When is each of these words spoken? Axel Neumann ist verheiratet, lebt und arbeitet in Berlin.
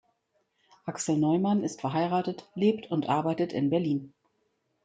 Axel 0.87 1.15
Neumann 1.17 1.63
ist 1.63 1.79
verheiratet, 1.81 2.49
lebt 2.55 2.89
und 2.89 3.07
arbeitet 3.07 3.53
in 3.53 3.69
Berlin. 3.69 4.15